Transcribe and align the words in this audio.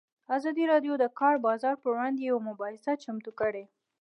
ازادي 0.35 0.63
راډیو 0.71 0.93
د 0.97 0.99
د 1.03 1.05
کار 1.19 1.35
بازار 1.45 1.75
پر 1.81 1.89
وړاندې 1.93 2.21
یوه 2.29 2.41
مباحثه 2.49 2.91
چمتو 3.03 3.31
کړې. 3.39 3.63